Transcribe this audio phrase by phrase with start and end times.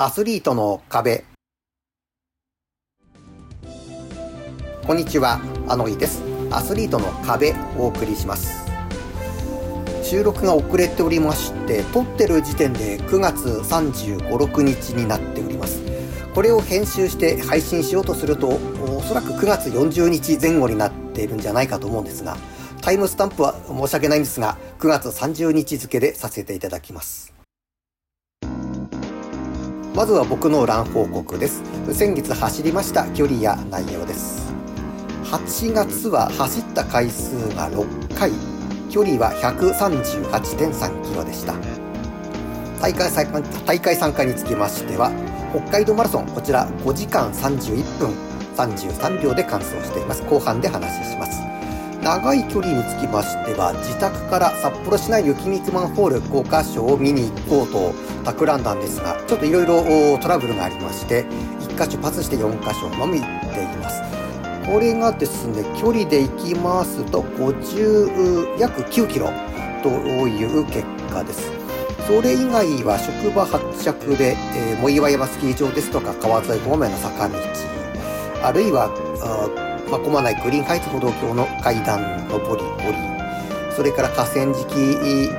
[0.00, 1.24] アスリートの壁。
[4.86, 6.22] こんにちはあのいです。
[6.52, 8.64] アスリートの壁をお送りします。
[10.04, 15.82] 収録が遅れておりまして撮ってる時点で9月35、6日になっております。
[16.32, 22.36] これを編集して配信しようとするとおそらく9月40日前後になっているんじゃないかと思うんですが
[22.82, 27.37] タイムスタンプは申し訳ないんですが9月30日付でさせていただきます。
[29.98, 31.60] まずは僕のラン報告です。
[31.92, 34.54] 先月走りました距離や内容です。
[35.24, 38.30] 8月は走った回数が6回。
[38.90, 41.54] 距離は138.3キロでした。
[42.80, 45.10] 大会参加大会参加につきましては
[45.50, 48.10] 北海道マラソンこちら5時間31分
[48.54, 50.22] 33秒で完走しています。
[50.22, 51.47] 後半で話します。
[52.02, 57.92] 長い距離につきましては自宅から札幌市内雪水マンホール5カ所を見に行こうと
[58.24, 64.02] 企んだんですがちょっといろいろトラブルがありまして1箇所パスして4箇所のみ行っています。
[64.64, 69.30] これがですね距離で行きますと50約9キロ
[69.82, 69.88] と
[70.28, 71.50] いう結果です。
[72.06, 77.34] それ以外は職場発着で、えー、藻岩山スキー場ですとか川沿い方面の坂道
[78.42, 78.88] あるいは
[79.90, 83.18] まあ、まないグリーンハイツ歩道橋の階段上り下り。
[83.74, 85.30] それから河川敷行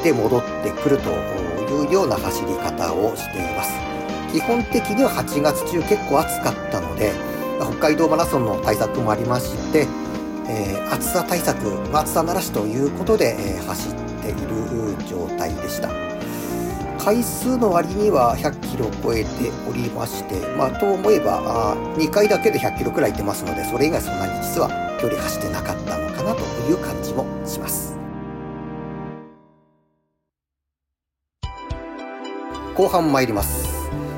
[0.00, 3.72] って戻ってくるというような走り方をしています。
[4.32, 7.12] 基本的には8月中結構暑かったので
[7.60, 9.86] 北海道マラソンの対策もありまして、
[10.48, 11.58] えー、暑さ対策、
[11.92, 16.11] 暑さならしということで、えー、走っている状態でした。
[17.02, 19.28] 回数の割には100キロを超えて
[19.68, 24.68] おりまして、まあ、と思えばあ2回だけで100キロくらい行ってますのでそれ以外そんなに実は
[25.00, 27.98] 距離走ってなかったのかなという感じもします。
[32.76, 33.68] 後半参ります。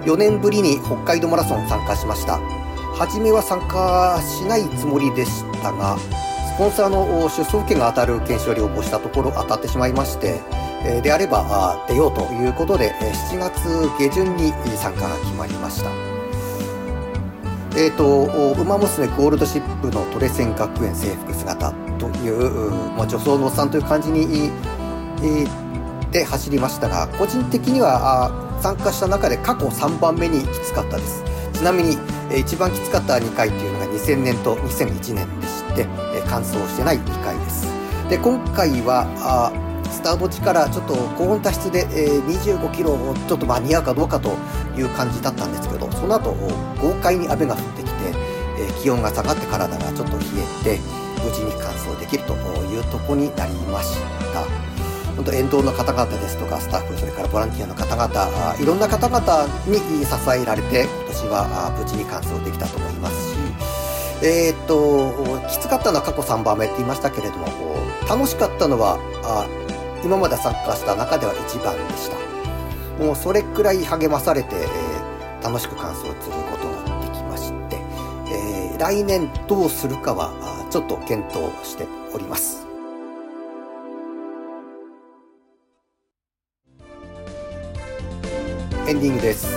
[0.05, 2.39] 4年ぶりに北海道マラソン参加しました。
[2.97, 10.41] 初めは参加しないつもりでしたがスポンサーの出走権が当たる研修を応募したところ当たってしまいまして
[11.03, 12.93] であれば出ようということで、
[13.31, 15.91] 7月下旬に参加が決まりました。
[17.77, 24.51] えっ、ー、と、馬娘ゴールドシップのトレセン学園制服姿という、まあ、女装のおっさんという感じに、
[25.23, 28.31] えー、で走りましたが、個人的には
[28.61, 31.25] 参加した中で過去3番目にきつかったです。
[31.55, 31.97] ちなみに、
[32.37, 35.87] 一番きつかった2回というのが2000年と2001年でして、
[36.29, 37.67] 完走してない2回です。
[38.09, 39.64] で、今回は、あ
[39.95, 44.31] スタート地からちょっと高温多湿で、えー、25キロをちょっと間に合うかどうかと
[44.77, 46.35] いう感じだったんですけど、その後、
[46.83, 47.95] 豪快に雨が降ってきて、
[48.59, 50.25] えー、気温が下がって体がちょっと冷
[50.63, 50.81] えて、
[51.25, 53.97] 無事に完走できるというとこになりまし
[54.33, 54.45] た。
[55.17, 63.37] 本当沿道の方々ですとか、スタッフ、それからボランティアの方々、いろんな方々に支えられて、今年は無事に完走できたと思いますし、
[64.25, 67.47] えー、っと、きつかったのは過去3番目って言いましたけれども、
[68.09, 68.99] 楽しかったのは、
[70.05, 72.17] 今まで参加した中では一番でした。
[73.03, 76.15] もうそれくらい励まされて、えー、楽しく完走する
[76.51, 77.79] ことができまして、
[78.31, 80.31] えー、来年どうするかは
[80.71, 82.67] ちょっと検討しております。
[88.87, 89.49] エンディングです。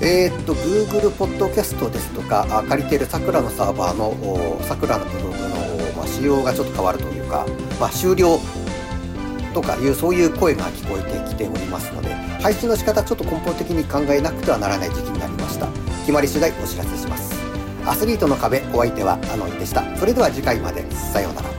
[0.00, 5.36] えー、っと Google ポッドキャストですとか借りているさくらのサーバーのさくらのブログの、
[5.96, 7.46] まあ、仕様がちょっと変わるというか、
[7.78, 8.40] まあ、終了
[9.52, 15.68] とかいうそういう声が聞こえてきておりますので配信の仕方ちょっと根本的に考えなくてはならない時期になりました。
[16.00, 17.34] 決まり次第お知らせします。
[17.86, 19.84] アスリートの壁お相手はあのいでした。
[19.96, 20.84] それでは次回まで。
[20.90, 21.51] さようなら。